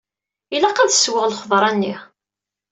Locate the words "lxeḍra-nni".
1.27-1.95